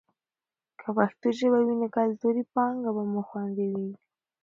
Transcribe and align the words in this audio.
که 0.79 0.87
پښتو 0.97 1.27
ژبه 1.37 1.59
وي 1.65 1.75
نو 1.79 1.87
کلتوري 1.97 2.43
پانګه 2.53 2.91
مو 3.11 3.21
خوندي 3.27 3.67
وي. 3.73 3.91